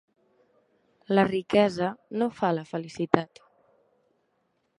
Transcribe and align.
La 1.19 1.25
riquesa 1.27 1.91
no 2.23 2.31
fa 2.41 2.51
la 2.61 2.65
felicitat. 2.71 3.45